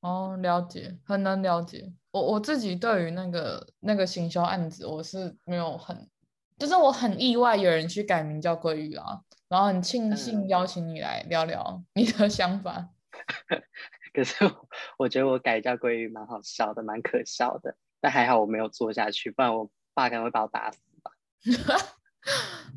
[0.00, 1.90] 哦，了解，很难了解。
[2.10, 6.08] 我我自己对于那个那个行销案子，我是没有很，
[6.58, 9.24] 就是我很意外有人去改名叫鲑鱼啊。
[9.48, 12.90] 然后很庆幸邀请你来聊聊你的想法。
[13.48, 13.62] 嗯、
[14.12, 14.36] 可是
[14.98, 17.74] 我觉得我改叫鲑鱼蛮好笑的，蛮可笑的。
[18.00, 21.10] 但还好我没有做下去，不然我爸可能会把我打死吧。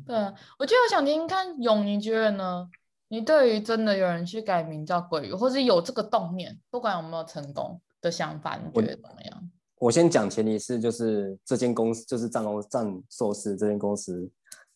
[0.06, 0.16] 对，
[0.58, 2.68] 我就想听听看勇，你觉得呢？
[3.08, 9.50] 你对于真的有人去改名叫鲑鱼，或是有这个动念，不管有没有成功的想法，你觉得怎么样？
[9.76, 14.30] 我，我先讲前提是，就是这间公司就是藏龙藏寿司这间公司。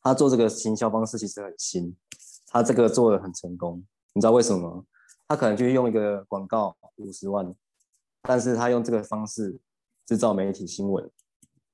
[0.06, 1.92] 他做这个行销方式其实很新，
[2.46, 4.84] 他这个做的很成功，你知道为什么吗？
[5.26, 7.52] 他可能就用一个广告五十万，
[8.22, 9.58] 但是他用这个方式
[10.06, 11.10] 制造媒体新闻，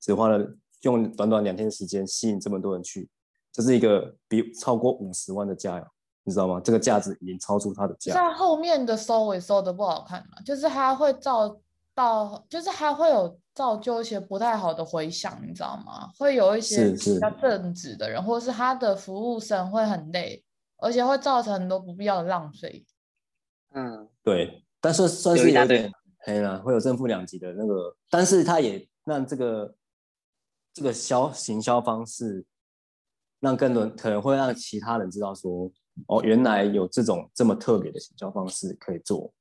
[0.00, 3.06] 只花了用短短两天时间吸引这么多人去，
[3.52, 5.86] 这是一个比超过五十万的价，
[6.24, 6.58] 你知道吗？
[6.58, 8.14] 这个价值已经超出他的价。
[8.14, 11.54] 在后面的收尾收的不好看嘛，就是他会造
[11.94, 13.38] 到，就是他会有。
[13.54, 16.10] 造就一些不太好的回响，你知道吗？
[16.18, 20.42] 会有一些比较正直的人，是是或者是他的服务生会很累，
[20.78, 22.84] 而且会造成很多不必要的浪费。
[23.74, 29.74] 嗯，对，但是算是有点黑了，会有正负两极的那个，但是他也让这个
[30.72, 32.44] 这个销行销方式，
[33.40, 35.70] 让更多可能会让其他人知道说，
[36.06, 39.32] 哦，原来有这种这么特别的行销方式可以做。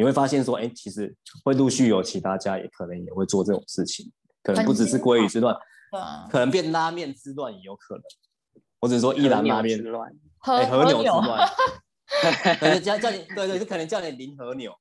[0.00, 4.10] 你会发现说，哎，其实会陆续有其他家也可能也会做这种事情，
[4.42, 5.54] 可能不只是鲑鱼之乱，
[6.30, 8.02] 可能变拉面之乱也有可能。
[8.80, 9.78] 或者说一兰拉面，
[10.38, 11.46] 和哎和牛之牛乱，
[12.58, 14.74] 可 能叫叫你对对，就可能叫你林和牛，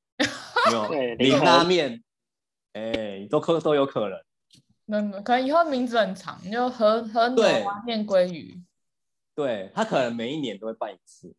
[0.72, 2.02] 有没有对林林和拉面，
[2.72, 4.18] 哎，都可都有可能。
[4.88, 8.64] 嗯，可能以后名字很长，就和和牛对拉面鲑鱼，
[9.36, 11.36] 对他可能每一年都会办一次，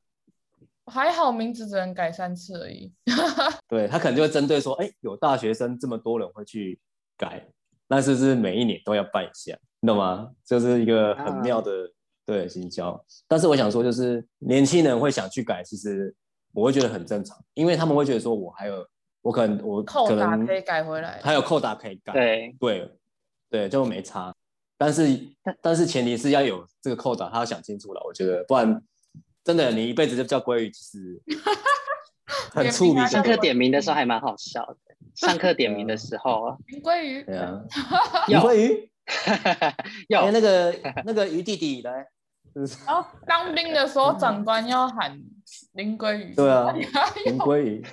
[0.90, 2.92] 还好名字只能改三次而已。
[3.68, 6.78] 对他可能就会针对说，哎，有大学生这么多人会去
[7.16, 7.46] 改，
[7.88, 9.56] 那是不是每一年都要办一下？
[9.80, 10.30] 你懂吗？
[10.44, 11.88] 这、就是一个很妙的、啊、
[12.26, 13.02] 对行销。
[13.28, 16.14] 但是我想说，就是年轻人会想去改，其实
[16.52, 18.86] 我会觉得很正常，因为他们会觉得说，我还有
[19.22, 22.96] 我可能我可能可以改回来，还有扣打可以改，对对。
[23.50, 24.32] 对，就没差，
[24.78, 25.20] 但是
[25.60, 28.80] 但是前提是要有这个扣打，他要想清楚了，我觉得，不然
[29.44, 31.20] 真的你一辈子就叫鲑鱼，其实。
[32.52, 33.04] 很出名。
[33.08, 34.76] 上课点名的时候还蛮好笑的，
[35.16, 37.60] 上课点名的时候，林鲑鱼，对啊，
[38.28, 38.90] 林鲑鱼，
[40.08, 40.72] 要、 欸、那个
[41.04, 42.06] 那个鱼弟弟来，
[42.86, 45.20] 然后 当兵的时候长官要喊
[45.72, 46.72] 林鲑鱼，对啊，
[47.24, 47.84] 林鲑鱼，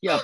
[0.00, 0.18] 要。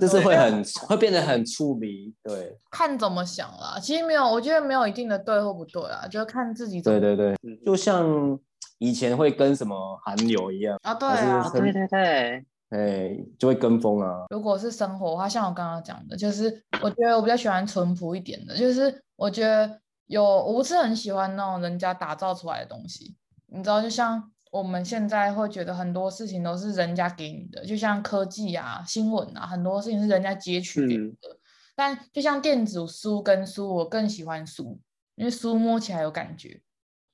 [0.00, 3.78] 就是会很会变得很出名，对，看怎么想啦。
[3.80, 7.00] 其实没有，我觉得没有一定的对或不对啊，就看自己怎么。
[7.00, 8.38] 对对对，就像
[8.78, 9.74] 以前会跟什么
[10.04, 14.26] 韩流一样啊，对啊，对对对，哎，就会跟风啊。
[14.30, 23.16] 如果是生活的话，像我刚刚讲的，就是我觉得我比较喜欢淳朴一点的，就是我觉得有我不是很喜欢那种人家打造出来的东西，
[23.48, 24.30] 你知道，就像。
[24.52, 31.30] 我们现在会觉得很多事情都是人家给你的，就像科技啊、新闻啊，很多事情是人家截取给你的。
[31.30, 31.38] 嗯、
[31.74, 34.78] 但就像电子书跟书，我更喜欢书，
[35.14, 36.60] 因为书摸起来有感觉。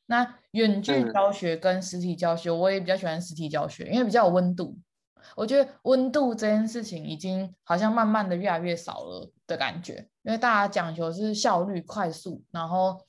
[0.07, 4.77] 那远距教学跟实体教学，我也比较喜欢实体教学，因为比较有温度。
[5.37, 13.01] 我觉得温度这件事情已经好像慢慢的越来越少了的感觉，因为大家讲求是效率、快速，然后。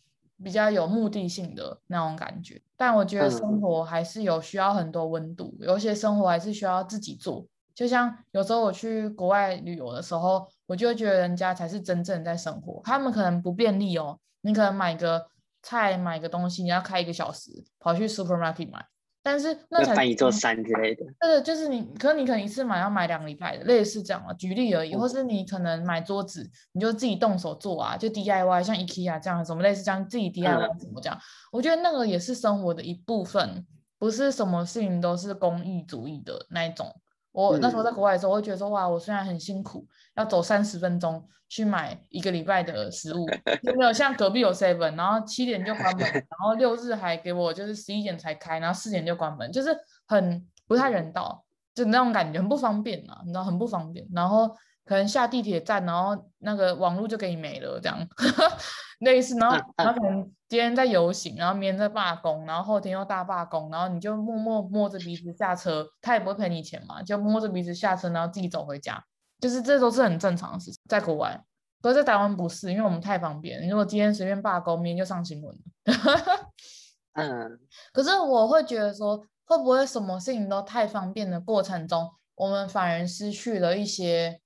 [0.42, 7.46] 比较有目的性的那种感觉，但我觉得生活还是有需要很多温度，有些生活还是需要自己做。
[7.76, 15.28] 就像有时候我去国外旅游的时候，我就会觉得人家才是真正在生活，他们可能不便利哦，你可能买个
[15.62, 17.52] 菜、买个东西，你要开一个小时
[17.82, 18.86] 跑去 supermarket 买。
[19.22, 31.20] 但是那才翻一座山之类的，对的，就是你，可能你可能一次买要买两个礼拜的，类似这样啊，举例而已，或是你可能买桌子，你就自己动手做啊，就 DIY，像 IKEA 这样，什么类似这样自己 DIY 怎么这样？
[31.52, 33.66] 我觉得那个也是生活的一部分，
[33.98, 36.96] 不是什么事情都是公益主义的那一种。
[37.32, 43.26] 我那时候在国外的时候，我会觉得说哇，我虽然很辛苦，要走三十分钟去买一个礼拜的食物，
[43.64, 49.70] 有没有像隔壁有 seven，然后七点就关门，然后六日还给我就是十一点才开，然后四点就关门，就是
[50.08, 54.56] 很不太人道，就那种感觉很不方便啊，你知道很不方便，然后。
[54.90, 57.96] 可能下地铁站，然后那个网络就给你没了，这样
[59.02, 59.36] 类似。
[59.38, 69.00] 然后，然后可能今天在游行，然后明天在罢工，然后后天又大罢工，然后你就默默摸着鼻子下车，他也不会赔你钱嘛，就摸着鼻子下车，然后自己走回家，
[69.40, 71.40] 就是这都是很正常的事情，在国外。
[71.84, 73.70] 可是在台湾不是，因为我们太方便。
[73.70, 75.62] 如果今天随便罢工，明天就上新闻了。
[77.14, 77.60] 嗯。
[77.94, 84.42] 可是我会觉得说，会不会什么事情都太方便的过程中，我们反而失去了一些。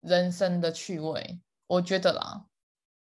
[0.00, 2.46] 人生的趣味，我觉得啦，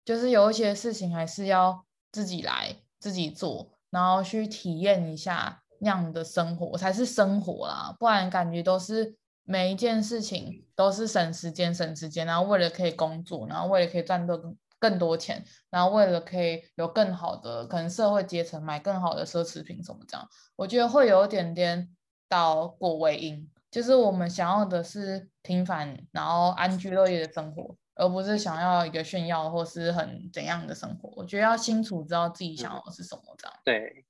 [0.04, 14.36] 就是有一些事情还是要自己来自己做，然后去体验一下那样的生活才是生活啦，不然感觉都是每一件事情都是省时间省时间，然后为了可以工作，然后为了可以赚到
[14.78, 21.88] 更多钱，然后为了可以有更好的可能社会阶层买更好的奢侈品什么这样，我觉得会有一点点
[22.28, 23.48] 倒果为因。
[23.70, 31.12] 就是我们想要的是平凡，然后安居乐业的生活，而不是想要一个炫耀或是很怎样的生活。
[31.16, 33.56] 我觉得要清楚知道自己想要的是什么，这样。
[33.64, 34.04] 对，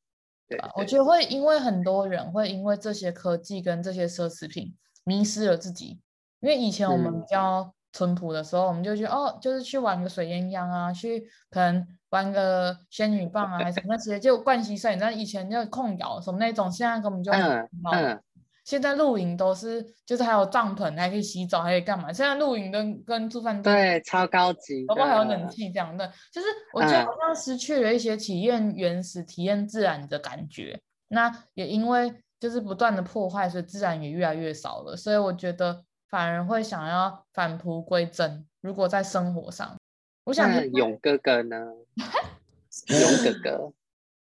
[0.49, 6.01] 对，我觉得会因为很多人会因为这些科技跟这些奢侈品迷失了自己。
[6.41, 17.69] 因为以前我们比较淳朴的时候，嗯、我们就觉得哦，就是去玩个水鸳鸯啊，去可能玩个仙女棒啊，还是什么那些，就盥洗摄影，但以前就控窑什么那种，现在根本就嗯。
[17.93, 18.23] 嗯
[18.65, 22.13] 现在露营都是，就是还有帐篷，还可以洗澡，还可以干嘛？
[22.13, 30.81] 现在露营跟跟住饭店对超高级，包括还有冷气这样的，就是我觉得好像失去了一些体验原始、嗯、体验自然的感觉。
[31.09, 34.97] 那也因为就是不断的破坏，所以自然也越来越少了。
[34.97, 38.47] 所以我觉得反而会想要返璞归真。
[38.61, 39.77] 如果在生活上，
[40.25, 41.57] 我想勇哥哥呢？
[42.87, 43.73] 勇哥哥，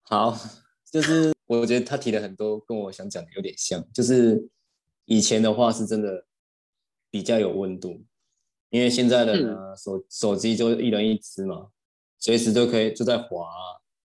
[0.03, 0.36] 好，
[0.91, 1.38] 就是。
[1.49, 4.49] 我觉得他提的很多跟我想讲的有点像，就是
[5.07, 6.26] 以前的话是真的
[7.11, 8.05] 比较有温度，
[8.68, 11.70] 因为现在的呢、嗯、手手机就一人一只嘛，
[12.18, 13.49] 随时都可以就在滑，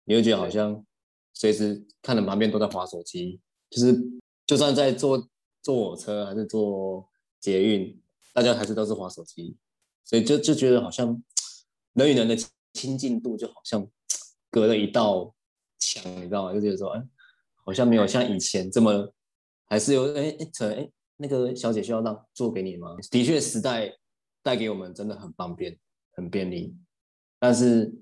[0.05, 0.85] 你会觉得好像
[1.33, 4.01] 随时看着旁边都在滑手机，就是
[4.47, 5.29] 就算在坐
[5.61, 7.09] 坐火车还是坐
[7.41, 8.01] 捷运，
[8.33, 9.57] 大家还是都是滑手机，
[10.05, 11.21] 所以就就觉得好像
[11.95, 12.37] 人与人的
[12.75, 13.85] 亲近度就好像
[14.51, 15.35] 隔了一道
[15.81, 16.53] 墙，你知道吗？
[16.53, 17.03] 就觉得说，哎，
[17.65, 19.13] 好像没有像以前这么，
[19.67, 22.97] 还是有哎哎哎，那个小姐需要让座给你吗？
[23.11, 23.93] 的确，时代
[24.43, 25.79] 带给我们真的很方便，
[26.13, 26.77] 很便利，
[27.39, 27.93] 但是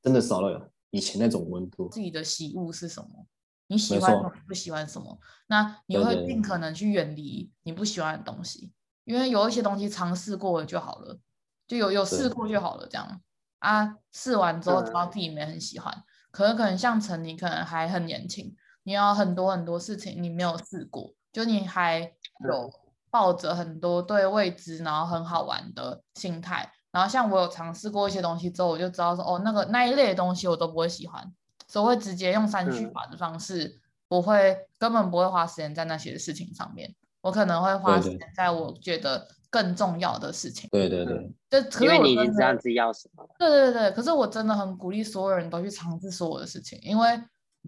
[0.00, 1.88] 真的少了以前那种温度。
[1.88, 3.26] 自己的喜恶是什么？
[3.66, 4.32] 你喜欢什么？
[4.46, 5.18] 不喜欢什么？
[5.48, 8.72] 那你会尽可能去远离你不喜欢的东西，
[9.04, 11.18] 因为有一些东西尝试过了就好了，
[11.66, 13.20] 就有有试过就好了，这样
[13.58, 16.04] 啊，试完之后知道自己没很喜欢。
[16.30, 18.54] 可能可能像陈，你可能还很年轻，
[18.90, 22.68] 你要很多很多事情你没有试过，就你还有
[23.08, 26.68] 抱着很多对未知然后很好玩的心态。
[26.90, 31.22] 然后像我有尝试过一些东西之后，我就知道说，哦，那个那一类的东西我都不会喜欢，
[31.68, 40.68] 所以我会直接用删去法的方式，我会根本不会花时间在那些事情上面，我可能会花时间在我觉得更重要的事情。
[40.72, 43.24] 对对对，就因为你已经知道自己要什么。
[43.38, 47.08] 对对对，可是我真的很鼓励所有人都去尝试所有的事情，因为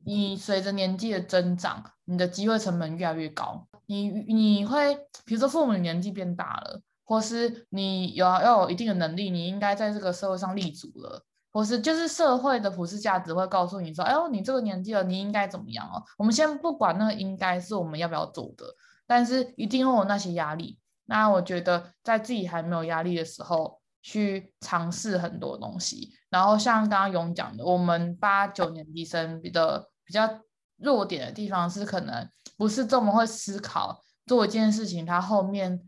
[0.05, 6.81] 你随着年纪的增长，你的机会成本越来越高，你你会比如说父母年纪变大了。
[7.05, 11.23] 或是你有要有一定的能力，你应该在这个社会上立足了，
[11.53, 16.03] 或是就是社会的普世价值会告诉你说，哎呦，你这个年纪了，你应该怎么样哦？
[16.17, 18.65] 我们先不管那个应该是我们要不要做的，
[19.07, 20.79] 但是一定会有那些压力。
[21.05, 26.13] 那我觉得在自己还没有压力的时候，去尝试很多东西。
[26.29, 30.29] 然后像刚刚勇讲的，我们八九年级生的比较
[30.77, 32.29] 弱点的地方是，可能
[32.59, 35.81] 不是这么会思考做一件事情，它后面。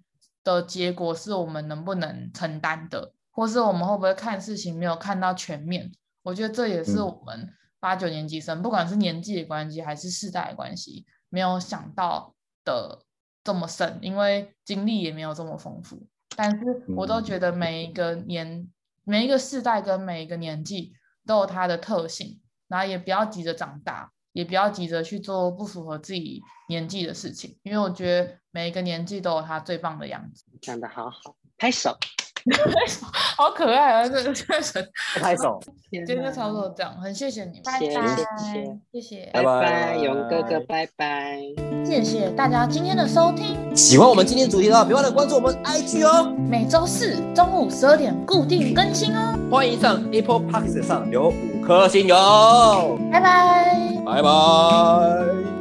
[0.45, 5.91] 的结果是我们能不能承担的，或是我们会不会看事情没有看到全面？
[6.23, 7.51] 我觉得这也是我们
[7.81, 13.07] 八九年级生，嗯、不管是年纪的关系还是世代的关系，没有想到的
[13.43, 16.07] 这么深，因为经历也没有这么丰富。
[16.37, 18.69] 但是我都觉得每一个年、
[19.05, 20.93] 每一个世代跟每一个年纪
[21.27, 24.11] 都有它的特性，然后也不要急着长大。
[24.35, 30.45] 也不要急着去做不符合自己年纪的事情，因为我觉得每一个年纪都有他最棒的样子。
[30.61, 31.97] 讲得好好，拍手，
[33.37, 34.09] 好可爱啊！
[34.09, 34.87] 这个确实，
[35.21, 35.61] 拍手。
[35.91, 37.97] 今天差不多这样，很谢谢你们，谢谢
[38.93, 41.39] 谢谢，拜拜，勇哥哥，拜拜。
[41.85, 43.57] 谢谢大家今天的收听。
[43.75, 46.35] 喜欢我们今天主题的话，别忘了关注我们 IG 哦。
[46.49, 49.39] 每周四中午十二点固定更新哦。
[49.51, 52.99] 欢迎上 Apple Podcast 上留五颗星哟。
[53.11, 53.93] 拜拜。
[54.05, 55.54] 拜拜。